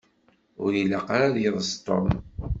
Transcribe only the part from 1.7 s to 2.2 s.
Tom.